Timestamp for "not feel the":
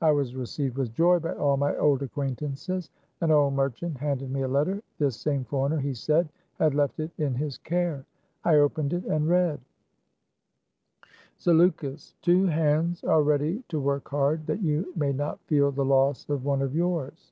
15.12-15.84